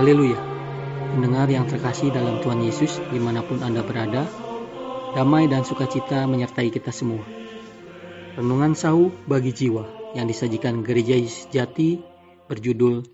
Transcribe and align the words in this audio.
Haleluya. 0.00 0.40
Mendengar 1.12 1.44
yang 1.52 1.68
terkasih 1.68 2.08
dalam 2.08 2.40
Tuhan 2.40 2.64
Yesus 2.64 2.96
di 3.12 3.20
mana 3.20 3.44
pun 3.44 3.60
Anda 3.60 3.84
berada, 3.84 4.24
damai 5.12 5.44
dan 5.44 5.60
sukacita 5.60 6.24
menyertai 6.24 6.72
kita 6.72 6.88
semua. 6.88 7.20
Renungan 8.32 8.72
Sau 8.72 9.12
bagi 9.28 9.52
jiwa 9.52 10.16
yang 10.16 10.24
disajikan 10.24 10.80
Gereja 10.80 11.20
Jati 11.52 12.00
berjudul 12.48 13.04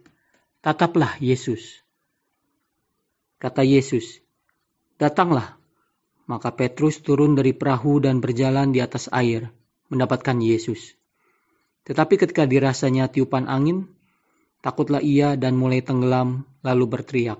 Tataplah 0.62 1.18
Yesus. 1.18 1.82
Kata 3.42 3.66
Yesus, 3.66 4.22
Datanglah. 4.94 5.58
Maka 6.30 6.54
Petrus 6.54 7.02
turun 7.02 7.34
dari 7.34 7.50
perahu 7.50 7.98
dan 7.98 8.22
berjalan 8.22 8.70
di 8.70 8.78
atas 8.78 9.10
air, 9.10 9.50
mendapatkan 9.90 10.38
Yesus. 10.38 10.94
Tetapi 11.82 12.14
ketika 12.14 12.46
dirasanya 12.46 13.10
tiupan 13.10 13.50
angin, 13.50 13.90
takutlah 14.66 14.98
ia 14.98 15.38
dan 15.38 15.54
mulai 15.54 15.78
tenggelam, 15.78 16.42
lalu 16.66 16.90
berteriak, 16.90 17.38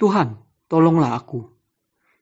Tuhan, 0.00 0.40
tolonglah 0.72 1.12
aku. 1.12 1.52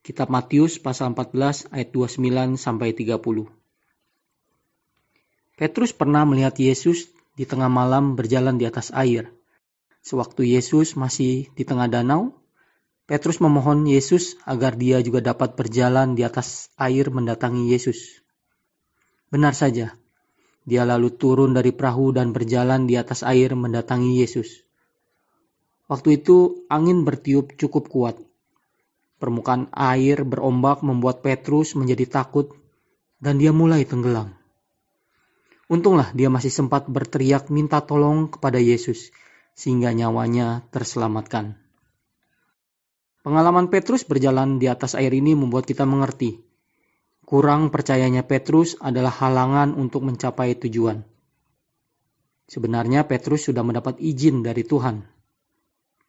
Kitab 0.03 0.27
Matius 0.35 0.83
pasal 0.83 1.15
14 1.15 1.71
ayat 1.71 1.95
29 1.95 2.59
sampai 2.59 2.91
30. 2.99 3.47
Petrus 5.55 5.95
pernah 5.95 6.27
melihat 6.27 6.59
Yesus 6.59 7.15
di 7.39 7.47
tengah 7.47 7.71
malam 7.71 8.19
berjalan 8.19 8.59
di 8.59 8.67
atas 8.67 8.91
air. 8.91 9.31
Sewaktu 10.03 10.51
Yesus 10.51 10.98
masih 10.98 11.55
di 11.55 11.62
tengah 11.62 11.87
danau, 11.87 12.35
Petrus 13.07 13.39
memohon 13.39 13.87
Yesus 13.87 14.35
agar 14.43 14.75
dia 14.75 14.98
juga 14.98 15.23
dapat 15.23 15.55
berjalan 15.55 16.19
di 16.19 16.27
atas 16.27 16.75
air 16.75 17.07
mendatangi 17.15 17.71
Yesus. 17.71 18.19
Benar 19.31 19.55
saja, 19.55 19.95
dia 20.69 20.84
lalu 20.84 21.08
turun 21.16 21.56
dari 21.56 21.72
perahu 21.72 22.12
dan 22.12 22.36
berjalan 22.36 22.84
di 22.84 23.00
atas 23.00 23.24
air 23.24 23.56
mendatangi 23.56 24.20
Yesus. 24.20 24.69
Waktu 25.88 26.20
itu 26.20 26.69
angin 26.69 27.08
bertiup 27.08 27.56
cukup 27.56 27.88
kuat. 27.88 28.16
Permukaan 29.16 29.72
air 29.72 30.28
berombak 30.28 30.84
membuat 30.84 31.24
Petrus 31.24 31.72
menjadi 31.72 32.05
takut 32.20 32.52
dan 33.16 33.41
dia 33.41 33.56
mulai 33.56 33.89
tenggelam. 33.89 34.36
Untunglah 35.72 36.12
dia 36.12 36.28
masih 36.28 36.52
sempat 36.52 36.84
berteriak 36.84 37.48
minta 37.48 37.80
tolong 37.80 38.28
kepada 38.28 38.61
Yesus 38.61 39.08
sehingga 39.56 39.96
nyawanya 39.96 40.69
terselamatkan. 40.69 41.56
Pengalaman 43.24 43.72
Petrus 43.72 44.05
berjalan 44.05 44.61
di 44.61 44.69
atas 44.69 44.96
air 44.96 45.12
ini 45.16 45.33
membuat 45.33 45.64
kita 45.64 45.89
mengerti. 45.89 46.48
Kurang 47.29 47.69
percayanya 47.69 48.25
Petrus 48.25 48.81
adalah 48.81 49.12
halangan 49.12 49.77
untuk 49.77 50.01
mencapai 50.09 50.57
tujuan. 50.65 51.05
Sebenarnya 52.48 53.05
Petrus 53.05 53.53
sudah 53.53 53.61
mendapat 53.61 54.01
izin 54.01 54.41
dari 54.41 54.65
Tuhan 54.65 55.19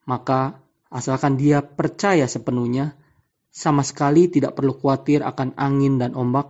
maka 0.09 0.57
asalkan 0.89 1.37
dia 1.37 1.61
percaya 1.61 2.25
sepenuhnya, 2.25 2.97
sama 3.53 3.85
sekali 3.85 4.25
tidak 4.25 4.57
perlu 4.57 4.73
khawatir 4.73 5.21
akan 5.21 5.53
angin 5.53 6.01
dan 6.01 6.17
ombak, 6.17 6.49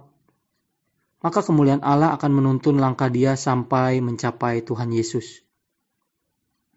maka 1.19 1.43
kemuliaan 1.43 1.83
Allah 1.83 2.15
akan 2.15 2.31
menuntun 2.31 2.79
langkah 2.79 3.11
dia 3.11 3.35
sampai 3.35 3.99
mencapai 3.99 4.63
Tuhan 4.63 4.95
Yesus. 4.95 5.43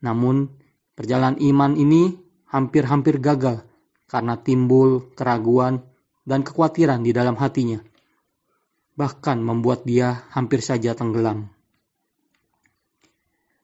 Namun, 0.03 0.51
perjalanan 0.99 1.39
iman 1.39 1.79
ini 1.79 2.19
hampir-hampir 2.51 3.23
gagal 3.23 3.63
karena 4.11 4.35
timbul 4.43 5.15
keraguan 5.15 5.87
dan 6.23 6.47
kekhawatiran 6.47 7.03
di 7.03 7.11
dalam 7.11 7.35
hatinya, 7.39 7.83
bahkan 8.95 9.43
membuat 9.43 9.83
dia 9.89 10.27
hampir 10.31 10.63
saja 10.63 10.95
tenggelam. 10.95 11.51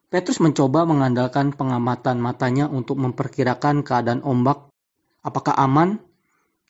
Petrus 0.09 0.41
mencoba 0.41 0.89
mengandalkan 0.89 1.53
pengamatan 1.53 2.17
matanya 2.17 2.65
untuk 2.65 2.97
memperkirakan 2.97 3.85
keadaan 3.85 4.25
ombak, 4.25 4.73
apakah 5.21 5.53
aman, 5.53 6.01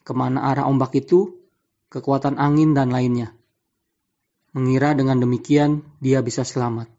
ke 0.03 0.11
mana 0.11 0.43
arah 0.51 0.67
ombak 0.67 0.99
itu, 0.99 1.39
kekuatan 1.87 2.35
angin, 2.35 2.75
dan 2.75 2.91
lainnya. 2.91 3.31
Mengira 4.51 4.91
dengan 4.91 5.23
demikian 5.23 5.87
dia 6.03 6.19
bisa 6.19 6.43
selamat. 6.43 6.91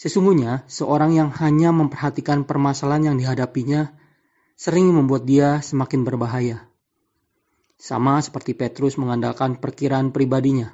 Sesungguhnya, 0.00 0.64
seorang 0.64 1.12
yang 1.12 1.28
hanya 1.28 1.76
memperhatikan 1.76 2.48
permasalahan 2.48 3.12
yang 3.12 3.16
dihadapinya 3.20 3.92
sering 4.56 4.88
membuat 4.96 5.28
dia 5.28 5.60
semakin 5.60 6.08
berbahaya. 6.08 6.71
Sama 7.82 8.22
seperti 8.22 8.54
Petrus 8.54 8.94
mengandalkan 8.94 9.58
perkiraan 9.58 10.14
pribadinya, 10.14 10.70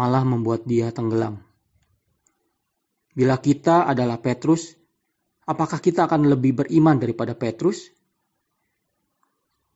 malah 0.00 0.24
membuat 0.24 0.64
dia 0.64 0.88
tenggelam. 0.88 1.44
Bila 3.12 3.36
kita 3.36 3.84
adalah 3.84 4.16
Petrus, 4.16 4.80
apakah 5.44 5.76
kita 5.76 6.08
akan 6.08 6.32
lebih 6.32 6.64
beriman 6.64 6.96
daripada 6.96 7.36
Petrus? 7.36 7.92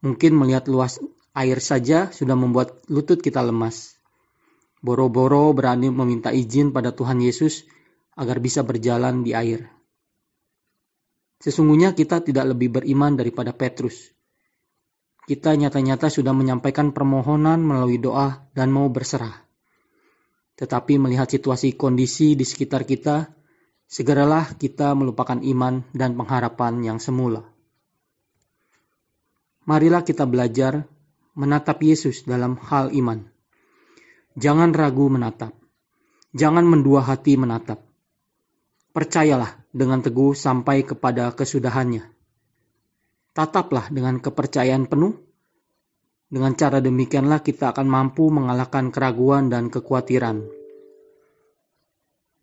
Mungkin 0.01 0.33
melihat 0.33 0.65
luas 0.65 0.97
air 1.37 1.61
saja 1.61 2.09
sudah 2.09 2.33
membuat 2.33 2.89
lutut 2.89 3.21
kita 3.21 3.45
lemas. 3.45 3.93
Boro-boro 4.81 5.53
berani 5.53 5.93
meminta 5.93 6.33
izin 6.33 6.73
pada 6.73 6.89
Tuhan 6.89 7.21
Yesus 7.21 7.69
agar 8.17 8.41
bisa 8.41 8.65
berjalan 8.65 9.21
di 9.21 9.37
air. 9.37 9.69
Sesungguhnya 11.37 11.93
kita 11.93 12.25
tidak 12.25 12.49
lebih 12.49 12.81
beriman 12.81 13.13
daripada 13.13 13.53
Petrus. 13.53 14.09
Kita 15.29 15.53
nyata-nyata 15.53 16.09
sudah 16.09 16.33
menyampaikan 16.33 16.89
permohonan 16.89 17.61
melalui 17.61 18.01
doa 18.01 18.45
dan 18.57 18.73
mau 18.73 18.89
berserah. 18.89 19.45
Tetapi 20.57 20.97
melihat 20.97 21.29
situasi 21.29 21.77
kondisi 21.77 22.33
di 22.33 22.45
sekitar 22.45 22.85
kita, 22.85 23.29
segeralah 23.85 24.57
kita 24.57 24.93
melupakan 24.97 25.37
iman 25.41 25.85
dan 25.93 26.17
pengharapan 26.17 26.81
yang 26.81 26.97
semula. 26.97 27.45
Marilah 29.65 30.01
kita 30.01 30.25
belajar 30.25 30.89
menatap 31.37 31.77
Yesus 31.85 32.25
dalam 32.25 32.57
hal 32.57 32.89
iman. 32.97 33.23
Jangan 34.35 34.73
ragu 34.73 35.05
menatap. 35.11 35.53
Jangan 36.31 36.63
mendua 36.63 37.03
hati 37.03 37.35
menatap. 37.35 37.83
Percayalah 38.91 39.59
dengan 39.71 39.99
teguh 40.03 40.35
sampai 40.35 40.83
kepada 40.83 41.31
kesudahannya. 41.31 42.20
Tataplah 43.31 43.87
dengan 43.87 44.19
kepercayaan 44.19 44.91
penuh. 44.91 45.15
Dengan 46.27 46.51
cara 46.55 46.83
demikianlah 46.83 47.39
kita 47.39 47.71
akan 47.71 47.87
mampu 47.87 48.27
mengalahkan 48.27 48.91
keraguan 48.91 49.47
dan 49.47 49.71
kekhawatiran. 49.71 50.47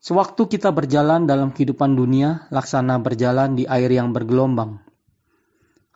Sewaktu 0.01 0.49
kita 0.49 0.73
berjalan 0.73 1.29
dalam 1.29 1.53
kehidupan 1.53 1.93
dunia, 1.93 2.49
laksana 2.49 2.97
berjalan 3.03 3.53
di 3.53 3.69
air 3.69 3.93
yang 3.93 4.17
bergelombang. 4.17 4.81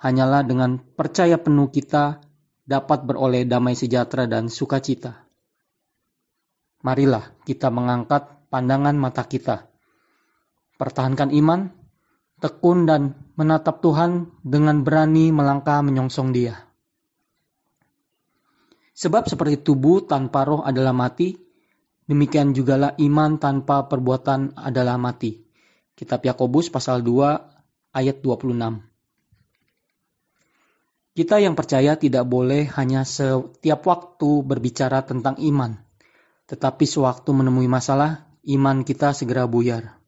Hanyalah 0.02 0.42
dengan 0.44 0.76
percaya 0.76 1.41
penuh 1.41 1.72
kita 1.72 2.20
dapat 2.69 3.06
beroleh 3.08 3.48
damai 3.48 3.72
sejahtera 3.72 4.28
dan 4.28 4.52
sukacita. 4.52 5.25
Marilah 6.82 7.32
kita 7.47 7.70
mengangkat 7.70 8.50
pandangan 8.50 8.98
mata 8.98 9.22
kita. 9.25 9.70
Pertahankan 10.76 11.31
iman, 11.32 11.70
tekun 12.42 12.91
dan 12.91 13.14
menatap 13.38 13.78
Tuhan 13.78 14.26
dengan 14.42 14.82
berani 14.82 15.30
melangkah 15.30 15.78
menyongsong 15.86 16.34
Dia. 16.34 16.58
Sebab 18.98 19.30
seperti 19.30 19.62
tubuh 19.62 20.03
tanpa 20.04 20.42
roh 20.42 20.66
adalah 20.66 20.91
mati, 20.91 21.38
demikian 22.04 22.50
jugalah 22.50 22.98
iman 22.98 23.38
tanpa 23.38 23.86
perbuatan 23.86 24.58
adalah 24.58 24.98
mati. 24.98 25.38
Kitab 25.94 26.26
Yakobus 26.26 26.66
pasal 26.69 27.00
2 27.06 27.94
ayat 27.94 28.19
26. 28.20 28.91
Kita 31.12 31.36
yang 31.38 31.54
percaya 31.54 31.94
tidak 31.94 32.25
boleh 32.25 32.72
hanya 32.75 33.04
setiap 33.04 33.84
waktu 33.87 34.43
berbicara 34.43 35.05
tentang 35.05 35.37
iman, 35.38 35.78
tetapi 36.49 36.88
sewaktu 36.88 37.31
menemui 37.37 37.69
masalah, 37.69 38.26
iman 38.49 38.81
kita 38.82 39.12
segera 39.12 39.44
buyar. 39.44 40.01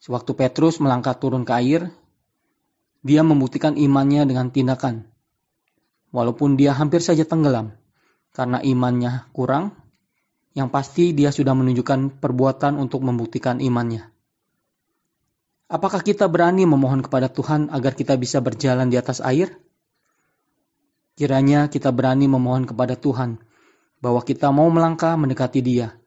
Sewaktu 0.00 0.32
Petrus 0.32 0.80
melangkah 0.80 1.12
turun 1.12 1.44
ke 1.44 1.52
air, 1.52 1.92
dia 3.04 3.20
membuktikan 3.20 3.76
imannya 3.76 4.24
dengan 4.24 4.48
tindakan, 4.48 5.04
walaupun 6.08 6.56
dia 6.56 6.72
hampir 6.72 7.04
saja 7.04 7.28
tenggelam 7.28 7.76
karena 8.32 8.64
imannya 8.64 9.28
kurang. 9.36 9.76
Yang 10.50 10.68
pasti 10.74 11.04
dia 11.14 11.30
sudah 11.30 11.54
menunjukkan 11.54 12.18
perbuatan 12.18 12.74
untuk 12.74 13.06
membuktikan 13.06 13.62
imannya. 13.62 14.10
Apakah 15.70 16.02
kita 16.02 16.26
berani 16.26 16.66
memohon 16.66 17.06
kepada 17.06 17.30
Tuhan 17.30 17.70
agar 17.70 17.94
kita 17.94 18.18
bisa 18.18 18.42
berjalan 18.42 18.90
di 18.90 18.98
atas 18.98 19.22
air? 19.22 19.54
Kiranya 21.14 21.70
kita 21.70 21.94
berani 21.94 22.26
memohon 22.26 22.66
kepada 22.66 22.98
Tuhan 22.98 23.38
bahwa 24.02 24.26
kita 24.26 24.50
mau 24.50 24.66
melangkah 24.74 25.14
mendekati 25.14 25.62
Dia. 25.62 25.99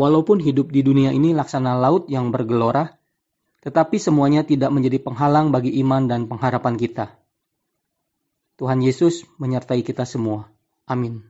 Walaupun 0.00 0.40
hidup 0.40 0.72
di 0.72 0.80
dunia 0.80 1.12
ini 1.12 1.36
laksana 1.36 1.76
laut 1.76 2.08
yang 2.08 2.32
bergelora, 2.32 2.96
tetapi 3.60 4.00
semuanya 4.00 4.40
tidak 4.48 4.72
menjadi 4.72 4.96
penghalang 4.96 5.52
bagi 5.52 5.76
iman 5.84 6.08
dan 6.08 6.24
pengharapan 6.24 6.80
kita. 6.80 7.12
Tuhan 8.56 8.80
Yesus 8.80 9.28
menyertai 9.36 9.84
kita 9.84 10.08
semua. 10.08 10.48
Amin. 10.88 11.29